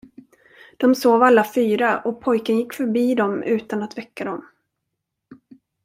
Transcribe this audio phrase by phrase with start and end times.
[0.77, 4.43] De sov alla fyra och pojken gick förbi dem utan att väcka dem.